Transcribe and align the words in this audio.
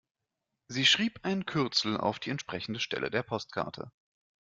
Sie 0.67 0.87
schrieb 0.87 1.19
ein 1.21 1.45
Kürzel 1.45 1.95
auf 1.95 2.17
die 2.17 2.31
entsprechende 2.31 2.79
Stelle 2.79 3.11
der 3.11 3.21
Postkarte. 3.21 3.91